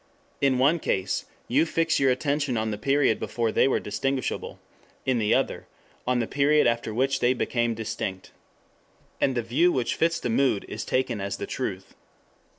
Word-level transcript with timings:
In 0.41 0.57
one 0.57 0.79
case 0.79 1.25
you 1.47 1.63
fix 1.63 1.99
your 1.99 2.09
attention 2.09 2.57
on 2.57 2.71
the 2.71 2.77
period 2.79 3.19
before 3.19 3.51
they 3.51 3.67
were 3.67 3.79
distinguishable; 3.79 4.57
in 5.05 5.19
the 5.19 5.35
other 5.35 5.67
on 6.07 6.17
the 6.17 6.25
period 6.25 6.65
after 6.65 6.91
which 6.91 7.19
they 7.19 7.35
became 7.35 7.75
distinct. 7.75 8.31
And 9.21 9.35
the 9.35 9.43
view 9.43 9.71
which 9.71 9.93
fits 9.93 10.19
the 10.19 10.31
mood 10.31 10.65
is 10.67 10.83
taken 10.85 11.21
as 11.21 11.37
the 11.37 11.45
"truth." 11.45 11.93